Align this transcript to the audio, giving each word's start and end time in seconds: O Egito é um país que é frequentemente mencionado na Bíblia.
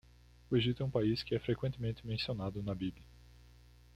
O 0.49 0.57
Egito 0.57 0.81
é 0.81 0.85
um 0.87 0.89
país 0.89 1.21
que 1.21 1.35
é 1.35 1.39
frequentemente 1.39 2.07
mencionado 2.07 2.63
na 2.63 2.73
Bíblia. 2.73 3.05